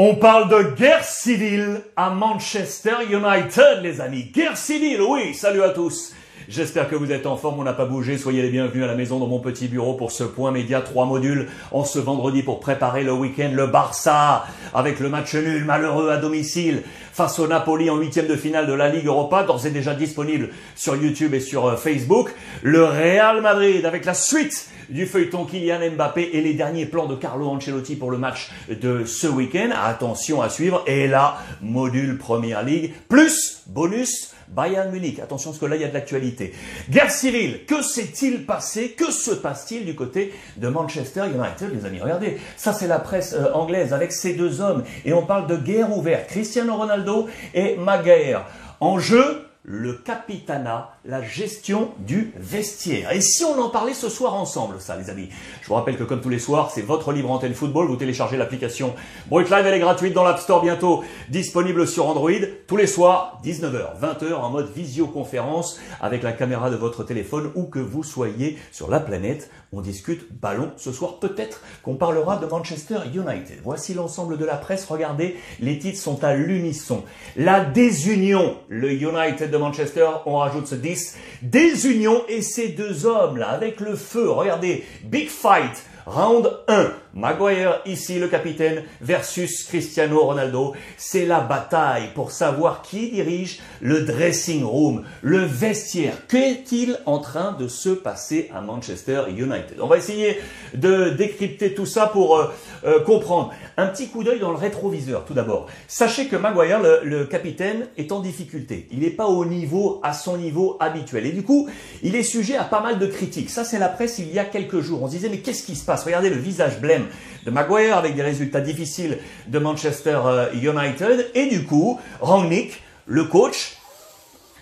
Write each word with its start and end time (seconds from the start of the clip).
On 0.00 0.14
parle 0.14 0.48
de 0.48 0.76
guerre 0.76 1.02
civile 1.02 1.80
à 1.96 2.10
Manchester 2.10 2.98
United, 3.10 3.82
les 3.82 4.00
amis. 4.00 4.30
Guerre 4.32 4.56
civile, 4.56 5.02
oui, 5.02 5.34
salut 5.34 5.60
à 5.60 5.70
tous. 5.70 6.14
J'espère 6.48 6.88
que 6.88 6.94
vous 6.94 7.10
êtes 7.10 7.26
en 7.26 7.36
forme, 7.36 7.58
on 7.58 7.64
n'a 7.64 7.72
pas 7.72 7.84
bougé. 7.84 8.16
Soyez 8.16 8.40
les 8.42 8.48
bienvenus 8.48 8.84
à 8.84 8.86
la 8.86 8.94
maison 8.94 9.18
dans 9.18 9.26
mon 9.26 9.40
petit 9.40 9.66
bureau 9.66 9.94
pour 9.94 10.12
ce 10.12 10.22
point 10.22 10.52
média, 10.52 10.82
trois 10.82 11.04
modules 11.04 11.48
en 11.72 11.84
ce 11.84 11.98
vendredi 11.98 12.44
pour 12.44 12.60
préparer 12.60 13.02
le 13.02 13.12
week-end. 13.12 13.50
Le 13.52 13.66
Barça 13.66 14.46
avec 14.72 15.00
le 15.00 15.08
match 15.08 15.34
nul 15.34 15.64
malheureux 15.64 16.10
à 16.10 16.18
domicile 16.18 16.84
face 17.12 17.40
au 17.40 17.48
Napoli 17.48 17.90
en 17.90 17.96
huitième 17.96 18.28
de 18.28 18.36
finale 18.36 18.68
de 18.68 18.74
la 18.74 18.88
Ligue 18.88 19.06
Europa, 19.06 19.42
d'ores 19.42 19.66
et 19.66 19.70
déjà 19.70 19.94
disponible 19.94 20.50
sur 20.76 20.94
YouTube 20.94 21.34
et 21.34 21.40
sur 21.40 21.66
euh, 21.66 21.74
Facebook. 21.74 22.32
Le 22.62 22.84
Real 22.84 23.42
Madrid 23.42 23.84
avec 23.84 24.04
la 24.04 24.14
suite 24.14 24.70
du 24.88 25.06
feuilleton 25.06 25.44
Kylian 25.44 25.90
Mbappé 25.92 26.30
et 26.32 26.40
les 26.40 26.54
derniers 26.54 26.86
plans 26.86 27.06
de 27.06 27.14
Carlo 27.14 27.48
Ancelotti 27.48 27.96
pour 27.96 28.10
le 28.10 28.18
match 28.18 28.50
de 28.68 29.04
ce 29.04 29.26
week-end. 29.26 29.70
Attention 29.74 30.42
à 30.42 30.48
suivre. 30.48 30.82
Et 30.86 31.06
là, 31.06 31.38
module 31.60 32.18
Première 32.18 32.62
Ligue, 32.62 32.92
plus 33.08 33.62
bonus 33.66 34.34
Bayern 34.48 34.90
Munich. 34.90 35.18
Attention 35.20 35.50
parce 35.50 35.60
que 35.60 35.66
là, 35.66 35.76
il 35.76 35.82
y 35.82 35.84
a 35.84 35.88
de 35.88 35.94
l'actualité. 35.94 36.54
Guerre 36.88 37.10
civile. 37.10 37.64
Que 37.66 37.82
s'est-il 37.82 38.46
passé? 38.46 38.90
Que 38.90 39.10
se 39.10 39.32
passe-t-il 39.32 39.84
du 39.84 39.94
côté 39.94 40.32
de 40.56 40.68
Manchester 40.68 41.24
United, 41.26 41.74
les 41.74 41.84
amis? 41.84 42.00
Regardez, 42.00 42.38
ça 42.56 42.72
c'est 42.72 42.86
la 42.86 42.98
presse 42.98 43.34
euh, 43.34 43.52
anglaise 43.52 43.92
avec 43.92 44.12
ces 44.12 44.34
deux 44.34 44.60
hommes. 44.60 44.84
Et 45.04 45.12
on 45.12 45.24
parle 45.24 45.46
de 45.46 45.56
guerre 45.56 45.96
ouverte. 45.96 46.28
Cristiano 46.28 46.76
Ronaldo 46.76 47.28
et 47.54 47.76
Maguire. 47.76 48.44
En 48.80 48.98
jeu, 48.98 49.47
le 49.70 49.92
capitana, 49.92 50.94
la 51.04 51.20
gestion 51.20 51.90
du 51.98 52.32
vestiaire. 52.36 53.12
Et 53.12 53.20
si 53.20 53.44
on 53.44 53.60
en 53.60 53.68
parlait 53.68 53.92
ce 53.92 54.08
soir 54.08 54.32
ensemble, 54.32 54.80
ça 54.80 54.96
les 54.96 55.10
amis? 55.10 55.28
Je 55.60 55.68
vous 55.68 55.74
rappelle 55.74 55.98
que 55.98 56.04
comme 56.04 56.22
tous 56.22 56.30
les 56.30 56.38
soirs, 56.38 56.70
c'est 56.70 56.80
votre 56.80 57.12
libre 57.12 57.30
antenne 57.30 57.52
football, 57.52 57.86
vous 57.86 57.96
téléchargez 57.96 58.38
l'application 58.38 58.94
Brick 59.26 59.50
Live, 59.50 59.66
elle 59.66 59.74
est 59.74 59.78
gratuite 59.78 60.14
dans 60.14 60.24
l'App 60.24 60.38
Store 60.38 60.62
bientôt, 60.62 61.04
disponible 61.28 61.86
sur 61.86 62.06
Android, 62.06 62.30
tous 62.66 62.78
les 62.78 62.86
soirs, 62.86 63.42
19h, 63.44 64.00
20h, 64.00 64.32
en 64.32 64.48
mode 64.48 64.72
visioconférence, 64.74 65.78
avec 66.00 66.22
la 66.22 66.32
caméra 66.32 66.70
de 66.70 66.76
votre 66.76 67.04
téléphone, 67.04 67.50
où 67.54 67.64
que 67.64 67.78
vous 67.78 68.02
soyez 68.02 68.56
sur 68.72 68.88
la 68.88 69.00
planète, 69.00 69.50
on 69.72 69.82
discute 69.82 70.32
ballon. 70.40 70.72
Ce 70.78 70.92
soir, 70.92 71.18
peut-être 71.18 71.60
qu'on 71.82 71.96
parlera 71.96 72.38
de 72.38 72.46
Manchester 72.46 73.00
United. 73.12 73.60
Voici 73.62 73.92
l'ensemble 73.92 74.38
de 74.38 74.46
la 74.46 74.56
presse, 74.56 74.86
regardez, 74.86 75.36
les 75.60 75.78
titres 75.78 76.00
sont 76.00 76.24
à 76.24 76.34
l'unisson. 76.34 77.04
La 77.36 77.62
désunion, 77.62 78.56
le 78.68 78.92
United 78.92 79.57
Manchester, 79.58 80.08
on 80.26 80.38
rajoute 80.38 80.66
ce 80.66 80.74
10. 80.74 81.16
Désunion 81.42 82.22
et 82.28 82.42
ces 82.42 82.68
deux 82.68 83.06
hommes 83.06 83.36
là, 83.36 83.50
avec 83.50 83.80
le 83.80 83.96
feu. 83.96 84.30
Regardez, 84.30 84.84
big 85.04 85.28
fight, 85.28 85.84
round 86.06 86.50
1. 86.68 86.92
Maguire, 87.14 87.80
ici 87.84 88.18
le 88.18 88.28
capitaine, 88.28 88.84
versus 89.00 89.64
Cristiano 89.64 90.20
Ronaldo. 90.20 90.74
C'est 90.96 91.26
la 91.26 91.40
bataille 91.40 92.10
pour 92.14 92.30
savoir 92.30 92.82
qui 92.82 93.10
dirige 93.10 93.60
le 93.80 94.02
dressing 94.02 94.62
room, 94.62 95.04
le 95.22 95.38
vestiaire. 95.38 96.14
Qu'est-il 96.28 96.98
en 97.06 97.18
train 97.18 97.52
de 97.58 97.66
se 97.66 97.88
passer 97.88 98.50
à 98.54 98.60
Manchester 98.60 99.22
United? 99.30 99.80
On 99.80 99.88
va 99.88 99.96
essayer 99.96 100.38
de 100.74 101.10
décrypter 101.10 101.74
tout 101.74 101.86
ça 101.86 102.06
pour 102.06 102.36
euh, 102.36 102.52
euh, 102.84 103.00
comprendre. 103.00 103.52
Un 103.76 103.86
petit 103.88 104.08
coup 104.08 104.22
d'œil 104.22 104.38
dans 104.38 104.50
le 104.50 104.56
rétroviseur, 104.56 105.24
tout 105.24 105.34
d'abord. 105.34 105.66
Sachez 105.88 106.26
que 106.26 106.36
Maguire, 106.36 106.80
le, 106.80 107.00
le, 107.02 107.24
capitaine, 107.24 107.88
est 107.96 108.12
en 108.12 108.20
difficulté. 108.20 108.86
Il 108.92 109.00
n'est 109.00 109.10
pas 109.10 109.26
au 109.26 109.44
niveau, 109.48 110.00
à 110.02 110.12
son 110.12 110.36
niveau 110.36 110.76
habituel. 110.80 111.26
Et 111.26 111.32
du 111.32 111.42
coup, 111.42 111.68
il 112.02 112.14
est 112.14 112.22
sujet 112.22 112.56
à 112.56 112.64
pas 112.64 112.80
mal 112.80 112.98
de 112.98 113.06
critiques. 113.06 113.50
Ça, 113.50 113.64
c'est 113.64 113.78
la 113.78 113.88
presse 113.88 114.18
il 114.18 114.32
y 114.32 114.38
a 114.38 114.44
quelques 114.44 114.80
jours. 114.80 115.02
On 115.02 115.06
se 115.06 115.12
disait, 115.12 115.28
mais 115.28 115.38
qu'est-ce 115.38 115.64
qui 115.64 115.74
se 115.74 115.84
passe? 115.84 116.04
Regardez 116.04 116.30
le 116.30 116.36
visage 116.36 116.80
blême 116.80 117.06
de 117.44 117.50
Maguire 117.50 117.96
avec 117.96 118.14
des 118.14 118.22
résultats 118.22 118.60
difficiles 118.60 119.18
de 119.46 119.58
Manchester 119.58 120.20
euh, 120.24 120.52
United. 120.52 121.30
Et 121.34 121.46
du 121.46 121.64
coup, 121.64 121.98
Rangnick, 122.20 122.82
le 123.06 123.24
coach, 123.24 123.77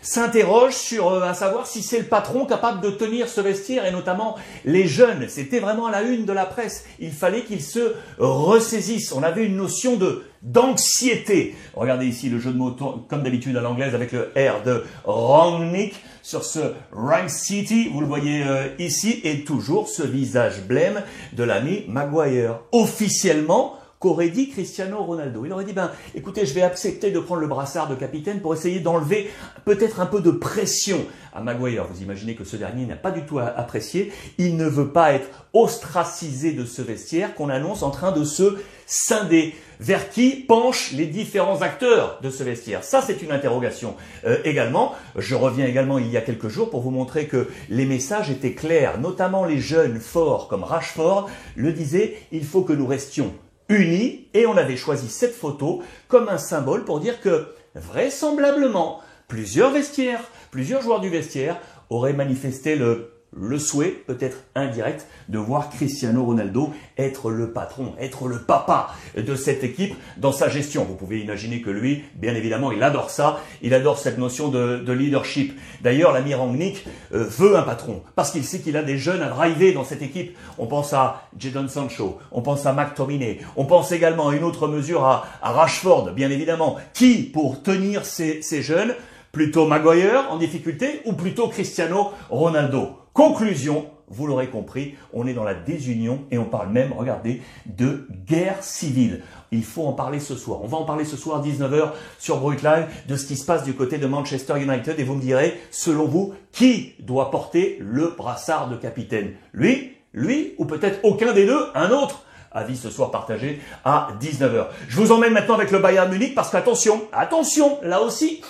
s'interroge 0.03 0.75
sur 0.75 1.09
euh, 1.09 1.23
à 1.23 1.35
savoir 1.35 1.67
si 1.67 1.83
c'est 1.83 1.99
le 1.99 2.07
patron 2.07 2.47
capable 2.47 2.81
de 2.81 2.91
tenir 2.91 3.29
ce 3.29 3.41
vestiaire 3.41 3.85
et 3.87 3.93
notamment 3.93 4.37
les 4.65 4.87
jeunes. 4.87 5.27
C'était 5.29 5.59
vraiment 5.59 5.89
la 5.89 6.03
une 6.03 6.25
de 6.25 6.33
la 6.33 6.47
presse. 6.47 6.85
Il 6.99 7.13
fallait 7.13 7.43
qu'ils 7.43 7.63
se 7.63 7.95
ressaisissent. 8.19 9.13
On 9.13 9.23
avait 9.23 9.45
une 9.45 9.57
notion 9.57 9.97
de 9.97 10.25
d'anxiété. 10.43 11.57
Regardez 11.75 12.07
ici 12.07 12.29
le 12.29 12.39
jeu 12.39 12.53
de 12.53 12.57
mots 12.57 12.71
comme 13.09 13.23
d'habitude 13.23 13.57
à 13.57 13.61
l'anglaise 13.61 13.95
avec 13.95 14.13
le 14.13 14.31
R 14.37 14.63
de 14.65 14.85
Rangnick 15.05 15.97
sur 16.23 16.45
ce 16.45 16.61
Rank 16.93 17.31
City. 17.31 17.89
Vous 17.93 18.01
le 18.01 18.07
voyez 18.07 18.45
euh, 18.45 18.69
ici 18.79 19.21
et 19.25 19.45
toujours 19.45 19.89
ce 19.89 20.03
visage 20.03 20.63
blême 20.63 21.03
de 21.33 21.43
l'ami 21.43 21.85
Maguire. 21.89 22.61
Officiellement, 22.73 23.75
qu'aurait 23.99 24.29
dit 24.29 24.49
Cristiano 24.51 25.03
Ronaldo. 25.03 25.45
Il 25.45 25.53
aurait 25.53 25.65
dit, 25.65 25.73
ben, 25.73 25.91
écoutez, 26.15 26.47
je 26.47 26.55
vais 26.55 26.63
accepter 26.63 27.11
de 27.11 27.19
prendre 27.19 27.41
le 27.41 27.47
brassard 27.47 27.89
de 27.89 27.95
capitaine 27.95 28.41
pour 28.41 28.55
essayer 28.55 28.81
d'enlever 28.81 29.31
peut-être 29.65 30.01
un 30.01 30.07
peu 30.07 30.21
de 30.21 30.31
pression 30.31 31.07
à 31.33 31.41
Maguire. 31.41 31.87
Vous 31.91 32.03
imaginez 32.03 32.35
que 32.35 32.45
ce 32.45 32.57
dernier 32.57 32.87
n'a 32.87 32.97
pas 32.97 33.11
du 33.11 33.23
tout 33.23 33.39
apprécié. 33.39 34.13
Il 34.39 34.57
ne 34.57 34.67
veut 34.67 34.89
pas 34.89 35.13
être 35.13 35.29
ostracisé 35.53 36.53
de 36.53 36.65
ce 36.65 36.83
vestiaire 36.83 37.35
qu'on 37.35 37.49
annonce 37.49 37.83
en 37.83 37.91
train 37.91 38.13
de 38.13 38.25
se 38.25 38.57
scinder. 38.87 39.55
Vers 39.79 40.09
qui 40.09 40.31
penchent 40.31 40.93
les 40.93 41.05
différents 41.07 41.61
acteurs 41.61 42.19
de 42.23 42.31
ce 42.31 42.43
vestiaire? 42.43 42.83
Ça, 42.83 43.03
c'est 43.03 43.21
une 43.23 43.31
interrogation 43.31 43.95
euh, 44.25 44.39
également. 44.45 44.95
Je 45.17 45.35
reviens 45.35 45.67
également 45.67 45.99
il 45.99 46.11
y 46.11 46.17
a 46.17 46.23
quelques 46.23 46.49
jours 46.49 46.71
pour 46.71 46.81
vous 46.81 46.91
montrer 46.91 47.27
que 47.27 47.49
les 47.69 47.85
messages 47.85 48.31
étaient 48.31 48.55
clairs, 48.55 48.99
notamment 48.99 49.45
les 49.45 49.59
jeunes 49.59 50.01
forts 50.01 50.49
comme 50.49 50.65
Rashford 50.65 51.29
le 51.57 51.73
disaient, 51.73 52.17
il 52.33 52.45
faut 52.45 52.63
que 52.63 52.73
nous 52.73 52.87
restions 52.87 53.35
unis 53.69 54.29
et 54.35 54.47
on 54.47 54.57
avait 54.57 54.77
choisi 54.77 55.09
cette 55.09 55.35
photo 55.35 55.83
comme 56.09 56.29
un 56.29 56.39
symbole 56.39 56.85
pour 56.85 57.01
dire 57.01 57.21
que 57.21 57.47
vraisemblablement 57.75 59.01
plusieurs 59.29 59.73
vestiaires, 59.73 60.23
plusieurs 60.51 60.83
joueurs 60.83 61.01
du 61.01 61.09
vestiaire 61.09 61.61
auraient 61.91 62.13
manifesté 62.13 62.77
le 62.77 63.16
le 63.33 63.59
souhait, 63.59 63.91
peut-être 64.07 64.39
indirect, 64.55 65.07
de 65.29 65.39
voir 65.39 65.71
Cristiano 65.71 66.25
Ronaldo 66.25 66.73
être 66.97 67.31
le 67.31 67.53
patron, 67.53 67.95
être 67.99 68.29
le 68.29 68.41
papa 68.41 68.95
de 69.17 69.35
cette 69.35 69.63
équipe 69.63 69.95
dans 70.17 70.33
sa 70.33 70.49
gestion. 70.49 70.85
Vous 70.85 70.95
pouvez 70.95 71.21
imaginer 71.21 71.61
que 71.61 71.71
lui, 71.71 72.05
bien 72.15 72.35
évidemment, 72.35 72.73
il 72.73 72.83
adore 72.83 73.11
ça, 73.11 73.41
il 73.63 73.75
adore 73.75 73.99
cette 73.99 74.19
notion 74.19 74.49
de, 74.49 74.93
leadership. 74.93 75.59
D'ailleurs, 75.83 76.13
l'ami 76.13 76.35
Rangnick 76.35 76.87
euh, 77.13 77.25
veut 77.25 77.57
un 77.57 77.63
patron, 77.63 78.03
parce 78.15 78.31
qu'il 78.31 78.45
sait 78.45 78.61
qu'il 78.61 78.77
a 78.77 78.83
des 78.83 78.97
jeunes 78.97 79.21
à 79.21 79.29
driver 79.29 79.75
dans 79.75 79.85
cette 79.85 80.03
équipe. 80.03 80.37
On 80.57 80.67
pense 80.67 80.93
à 80.95 81.29
Jadon 81.39 81.69
Sancho, 81.69 82.19
on 82.33 82.41
pense 82.41 82.65
à 82.65 82.73
McTominay, 82.73 83.41
on 83.57 83.67
pense 83.67 83.93
également 83.93 84.29
à 84.29 84.35
une 84.35 84.45
autre 84.45 84.69
mesure 84.69 85.05
à, 85.05 85.27
Rashford, 85.43 86.13
bien 86.13 86.31
évidemment, 86.31 86.77
qui, 86.95 87.23
pour 87.23 87.63
tenir 87.63 88.07
ces, 88.07 88.41
ces 88.41 88.63
jeunes, 88.63 88.95
plutôt 89.33 89.67
Maguire 89.67 90.29
en 90.31 90.39
difficulté 90.39 91.03
ou 91.05 91.13
plutôt 91.13 91.49
Cristiano 91.49 92.13
Ronaldo? 92.31 92.96
Conclusion, 93.17 93.87
vous 94.09 94.27
l'aurez 94.27 94.49
compris, 94.49 94.95
on 95.15 95.27
est 95.27 95.33
dans 95.33 95.43
la 95.43 95.55
désunion 95.55 96.27
et 96.31 96.37
on 96.37 96.45
parle 96.45 96.69
même, 96.69 96.93
regardez, 96.93 97.41
de 97.65 98.07
guerre 98.29 98.63
civile. 98.63 99.23
Il 99.53 99.65
faut 99.65 99.87
en 99.87 99.95
parler 99.95 100.21
ce 100.21 100.35
soir. 100.35 100.61
On 100.63 100.67
va 100.67 100.77
en 100.77 100.85
parler 100.85 101.07
ce 101.07 101.17
soir 101.17 101.39
à 101.39 101.43
19h 101.43 101.93
sur 102.19 102.37
Brooklyn 102.37 102.87
de 103.09 103.17
ce 103.17 103.25
qui 103.25 103.39
se 103.39 103.47
passe 103.47 103.65
du 103.65 103.73
côté 103.73 103.97
de 103.97 104.07
Manchester 104.07 104.61
United 104.61 105.01
et 105.01 105.03
vous 105.03 105.15
me 105.15 105.23
direz, 105.23 105.59
selon 105.71 106.05
vous, 106.05 106.35
qui 106.53 106.93
doit 107.01 107.31
porter 107.31 107.79
le 107.81 108.13
brassard 108.15 108.69
de 108.69 108.77
capitaine? 108.77 109.33
Lui? 109.55 109.93
Lui? 110.13 110.53
Ou 110.59 110.67
peut-être 110.67 111.01
aucun 111.03 111.33
des 111.33 111.47
deux? 111.47 111.69
Un 111.75 111.93
autre? 111.93 112.27
Avis 112.53 112.77
ce 112.77 112.91
soir 112.91 113.11
partagé 113.11 113.63
à 113.87 114.09
19h. 114.21 114.67
Je 114.89 114.97
vous 115.01 115.11
emmène 115.11 115.33
maintenant 115.33 115.55
avec 115.55 115.71
le 115.71 115.79
Bayern 115.79 116.11
Munich 116.11 116.35
parce 116.35 116.51
qu'attention, 116.51 117.01
attention, 117.15 117.79
là 117.83 118.03
aussi, 118.03 118.43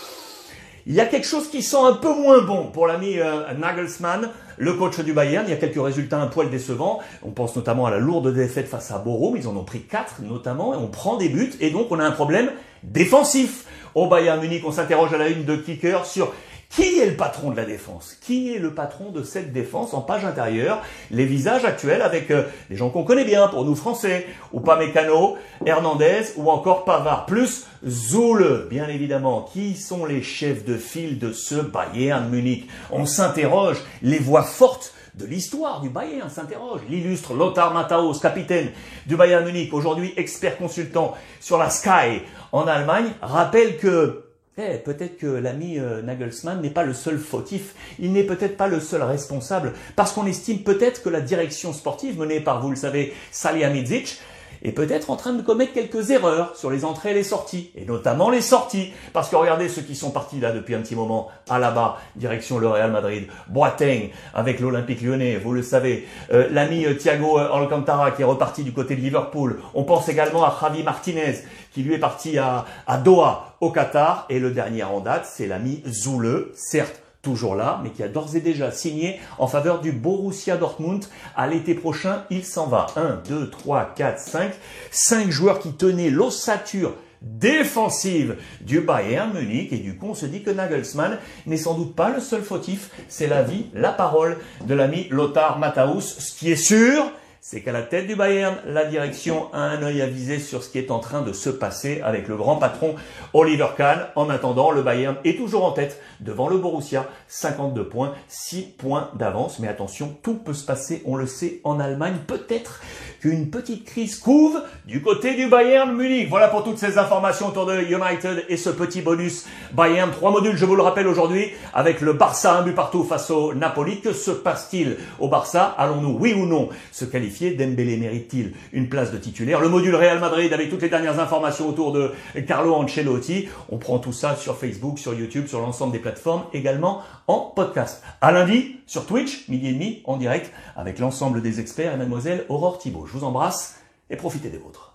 il 0.86 0.94
y 0.94 1.00
a 1.00 1.06
quelque 1.06 1.26
chose 1.26 1.50
qui 1.50 1.62
sent 1.62 1.80
un 1.82 1.94
peu 1.94 2.14
moins 2.14 2.42
bon 2.42 2.70
pour 2.70 2.86
l'ami 2.86 3.18
euh, 3.18 3.52
Nagelsmann, 3.54 4.30
le 4.56 4.72
coach 4.74 5.00
du 5.00 5.12
Bayern. 5.12 5.44
Il 5.46 5.50
y 5.50 5.52
a 5.52 5.56
quelques 5.56 5.82
résultats 5.82 6.20
un 6.20 6.28
poil 6.28 6.48
décevants. 6.48 7.00
On 7.24 7.32
pense 7.32 7.56
notamment 7.56 7.86
à 7.86 7.90
la 7.90 7.98
lourde 7.98 8.32
défaite 8.32 8.68
face 8.68 8.92
à 8.92 8.98
Borum. 8.98 9.36
Ils 9.36 9.48
en 9.48 9.56
ont 9.56 9.64
pris 9.64 9.80
quatre 9.82 10.22
notamment 10.22 10.74
et 10.74 10.76
on 10.76 10.86
prend 10.86 11.16
des 11.16 11.28
buts 11.28 11.52
et 11.60 11.70
donc 11.70 11.88
on 11.90 11.98
a 11.98 12.04
un 12.04 12.12
problème 12.12 12.52
défensif. 12.84 13.64
Au 13.96 14.06
Bayern 14.06 14.40
Munich, 14.40 14.62
on 14.64 14.70
s'interroge 14.70 15.12
à 15.12 15.18
la 15.18 15.28
une 15.28 15.44
de 15.44 15.56
Kicker 15.56 16.06
sur 16.06 16.32
qui 16.70 16.98
est 16.98 17.06
le 17.06 17.16
patron 17.16 17.50
de 17.50 17.56
la 17.56 17.64
défense? 17.64 18.16
Qui 18.20 18.54
est 18.54 18.58
le 18.58 18.74
patron 18.74 19.10
de 19.10 19.22
cette 19.22 19.52
défense 19.52 19.94
en 19.94 20.00
page 20.00 20.24
intérieure? 20.24 20.82
Les 21.10 21.24
visages 21.24 21.64
actuels 21.64 22.02
avec 22.02 22.30
euh, 22.30 22.44
des 22.68 22.76
gens 22.76 22.90
qu'on 22.90 23.04
connaît 23.04 23.24
bien 23.24 23.48
pour 23.48 23.64
nous 23.64 23.74
français, 23.74 24.26
ou 24.52 24.60
pas 24.60 24.76
Mécano, 24.76 25.36
Hernandez 25.64 26.32
ou 26.36 26.50
encore 26.50 26.84
Pavard, 26.84 27.26
plus 27.26 27.66
Zoule, 27.86 28.66
bien 28.68 28.88
évidemment. 28.88 29.48
Qui 29.52 29.74
sont 29.74 30.04
les 30.04 30.22
chefs 30.22 30.64
de 30.64 30.76
file 30.76 31.18
de 31.18 31.32
ce 31.32 31.54
Bayern 31.54 32.28
Munich? 32.28 32.68
On 32.90 33.06
s'interroge, 33.06 33.78
les 34.02 34.18
voix 34.18 34.42
fortes 34.42 34.92
de 35.14 35.24
l'histoire 35.24 35.80
du 35.80 35.88
Bayern 35.88 36.28
s'interroge. 36.28 36.80
L'illustre 36.90 37.32
Lothar 37.32 37.72
Matthaus, 37.72 38.20
capitaine 38.20 38.70
du 39.06 39.16
Bayern 39.16 39.44
Munich, 39.44 39.72
aujourd'hui 39.72 40.12
expert 40.16 40.58
consultant 40.58 41.14
sur 41.40 41.56
la 41.56 41.70
Sky 41.70 42.20
en 42.52 42.66
Allemagne, 42.66 43.12
rappelle 43.22 43.78
que 43.78 44.25
eh, 44.58 44.78
peut-être 44.78 45.18
que 45.18 45.26
l'ami 45.26 45.78
euh, 45.78 46.00
Nagelsmann 46.00 46.62
n'est 46.62 46.70
pas 46.70 46.84
le 46.84 46.94
seul 46.94 47.18
fautif, 47.18 47.74
il 47.98 48.12
n'est 48.12 48.24
peut-être 48.24 48.56
pas 48.56 48.68
le 48.68 48.80
seul 48.80 49.02
responsable, 49.02 49.74
parce 49.96 50.12
qu'on 50.12 50.26
estime 50.26 50.60
peut-être 50.60 51.02
que 51.02 51.10
la 51.10 51.20
direction 51.20 51.74
sportive 51.74 52.18
menée 52.18 52.40
par, 52.40 52.62
vous 52.62 52.70
le 52.70 52.76
savez, 52.76 53.12
Salihamidzic 53.30 54.18
est 54.62 54.72
peut-être 54.72 55.10
en 55.10 55.16
train 55.16 55.32
de 55.32 55.42
commettre 55.42 55.72
quelques 55.72 56.10
erreurs 56.10 56.56
sur 56.56 56.70
les 56.70 56.84
entrées 56.84 57.10
et 57.10 57.14
les 57.14 57.22
sorties, 57.22 57.70
et 57.76 57.84
notamment 57.84 58.30
les 58.30 58.40
sorties, 58.40 58.92
parce 59.12 59.28
que 59.28 59.36
regardez 59.36 59.68
ceux 59.68 59.82
qui 59.82 59.94
sont 59.94 60.10
partis 60.10 60.40
là 60.40 60.52
depuis 60.52 60.74
un 60.74 60.80
petit 60.80 60.94
moment, 60.94 61.28
à 61.48 61.58
là-bas, 61.58 61.98
direction 62.16 62.58
le 62.58 62.68
Real 62.68 62.90
Madrid, 62.90 63.26
Boateng 63.48 64.10
avec 64.34 64.60
l'Olympique 64.60 65.02
lyonnais, 65.02 65.36
vous 65.36 65.52
le 65.52 65.62
savez, 65.62 66.06
euh, 66.32 66.48
l'ami 66.50 66.86
euh, 66.86 66.94
Thiago 66.94 67.38
Alcantara 67.38 68.10
qui 68.10 68.22
est 68.22 68.26
reparti 68.26 68.62
du 68.64 68.72
côté 68.72 68.96
de 68.96 69.00
Liverpool, 69.00 69.60
on 69.74 69.84
pense 69.84 70.08
également 70.08 70.44
à 70.44 70.56
Javi 70.60 70.82
Martinez 70.82 71.36
qui 71.72 71.82
lui 71.82 71.94
est 71.94 71.98
parti 71.98 72.38
à, 72.38 72.64
à 72.86 72.98
Doha, 72.98 73.56
au 73.60 73.70
Qatar, 73.70 74.26
et 74.28 74.38
le 74.38 74.50
dernier 74.50 74.84
en 74.84 75.00
date, 75.00 75.26
c'est 75.30 75.46
l'ami 75.46 75.82
Zoule, 75.86 76.48
certes 76.54 77.02
toujours 77.26 77.56
là, 77.56 77.80
mais 77.82 77.90
qui 77.90 78.04
a 78.04 78.08
d'ores 78.08 78.36
et 78.36 78.40
déjà 78.40 78.70
signé 78.70 79.18
en 79.38 79.48
faveur 79.48 79.80
du 79.80 79.90
Borussia 79.90 80.56
Dortmund. 80.56 81.04
À 81.34 81.48
l'été 81.48 81.74
prochain, 81.74 82.22
il 82.30 82.44
s'en 82.44 82.68
va. 82.68 82.86
1, 82.94 83.22
2, 83.28 83.50
3, 83.50 83.94
4, 83.96 84.18
5. 84.20 84.52
5 84.92 85.30
joueurs 85.30 85.58
qui 85.58 85.72
tenaient 85.72 86.08
l'ossature 86.08 86.94
défensive 87.22 88.36
du 88.60 88.80
Bayern 88.80 89.32
Munich 89.32 89.72
et 89.72 89.78
du 89.78 89.96
coup 89.96 90.08
on 90.10 90.14
se 90.14 90.26
dit 90.26 90.42
que 90.42 90.50
Nagelsmann 90.50 91.18
n'est 91.46 91.56
sans 91.56 91.74
doute 91.74 91.96
pas 91.96 92.10
le 92.10 92.20
seul 92.20 92.42
fautif, 92.42 92.90
c'est 93.08 93.26
la 93.26 93.42
vie, 93.42 93.66
la 93.74 93.90
parole 93.90 94.36
de 94.64 94.74
l'ami 94.74 95.08
Lothar 95.10 95.58
Matthaus. 95.58 96.00
Ce 96.00 96.38
qui 96.38 96.52
est 96.52 96.56
sûr, 96.56 97.10
c'est 97.48 97.60
qu'à 97.60 97.70
la 97.70 97.82
tête 97.82 98.08
du 98.08 98.16
Bayern, 98.16 98.56
la 98.66 98.84
direction 98.84 99.54
a 99.54 99.60
un 99.60 99.80
œil 99.84 100.02
avisé 100.02 100.40
sur 100.40 100.64
ce 100.64 100.68
qui 100.68 100.78
est 100.78 100.90
en 100.90 100.98
train 100.98 101.22
de 101.22 101.32
se 101.32 101.48
passer 101.48 102.00
avec 102.00 102.26
le 102.26 102.36
grand 102.36 102.56
patron 102.56 102.96
Oliver 103.34 103.68
Kahn. 103.76 104.08
En 104.16 104.28
attendant, 104.30 104.72
le 104.72 104.82
Bayern 104.82 105.14
est 105.22 105.36
toujours 105.36 105.64
en 105.64 105.70
tête 105.70 106.02
devant 106.18 106.48
le 106.48 106.58
Borussia, 106.58 107.06
52 107.28 107.88
points, 107.88 108.14
6 108.26 108.62
points 108.76 109.12
d'avance. 109.14 109.60
Mais 109.60 109.68
attention, 109.68 110.16
tout 110.24 110.34
peut 110.34 110.54
se 110.54 110.66
passer, 110.66 111.02
on 111.04 111.14
le 111.14 111.28
sait, 111.28 111.60
en 111.62 111.78
Allemagne. 111.78 112.16
Peut-être 112.26 112.80
qu'une 113.26 113.50
petite 113.50 113.84
crise 113.84 114.20
couve 114.20 114.62
du 114.86 115.02
côté 115.02 115.34
du 115.34 115.48
Bayern 115.48 115.92
Munich. 115.92 116.28
Voilà 116.30 116.46
pour 116.46 116.62
toutes 116.62 116.78
ces 116.78 116.96
informations 116.96 117.48
autour 117.48 117.66
de 117.66 117.74
United 117.80 118.44
et 118.48 118.56
ce 118.56 118.70
petit 118.70 119.02
bonus 119.02 119.46
Bayern. 119.72 120.12
Trois 120.12 120.30
modules, 120.30 120.56
je 120.56 120.64
vous 120.64 120.76
le 120.76 120.82
rappelle 120.82 121.08
aujourd'hui, 121.08 121.46
avec 121.74 122.00
le 122.02 122.12
Barça 122.12 122.58
un 122.58 122.62
but 122.62 122.74
partout 122.74 123.02
face 123.02 123.32
au 123.32 123.52
Napoli. 123.52 124.00
Que 124.00 124.12
se 124.12 124.30
passe-t-il 124.30 124.96
au 125.18 125.26
Barça? 125.26 125.74
Allons-nous, 125.76 126.16
oui 126.20 126.34
ou 126.34 126.46
non, 126.46 126.68
se 126.92 127.04
qualifier? 127.04 127.50
Dembélé 127.54 127.96
mérite-t-il 127.96 128.52
une 128.72 128.88
place 128.88 129.10
de 129.10 129.18
titulaire? 129.18 129.60
Le 129.60 129.68
module 129.68 129.96
Real 129.96 130.20
Madrid 130.20 130.52
avec 130.52 130.70
toutes 130.70 130.82
les 130.82 130.88
dernières 130.88 131.18
informations 131.18 131.68
autour 131.68 131.90
de 131.90 132.12
Carlo 132.46 132.74
Ancelotti. 132.74 133.48
On 133.70 133.78
prend 133.78 133.98
tout 133.98 134.12
ça 134.12 134.36
sur 134.36 134.56
Facebook, 134.56 135.00
sur 135.00 135.14
YouTube, 135.14 135.48
sur 135.48 135.58
l'ensemble 135.58 135.92
des 135.92 135.98
plateformes, 135.98 136.44
également 136.52 137.00
en 137.26 137.40
podcast. 137.40 138.04
À 138.20 138.30
lundi, 138.30 138.76
sur 138.86 139.04
Twitch, 139.04 139.48
midi 139.48 139.70
et 139.70 139.72
demi, 139.72 140.02
en 140.04 140.16
direct, 140.16 140.52
avec 140.76 141.00
l'ensemble 141.00 141.42
des 141.42 141.58
experts 141.58 141.92
et 141.92 141.96
mademoiselle 141.96 142.44
Aurore 142.48 142.78
Thibault. 142.78 143.08
Vous 143.16 143.24
embrasse 143.24 143.80
et 144.10 144.16
profitez 144.16 144.50
des 144.50 144.58
vôtres. 144.58 144.85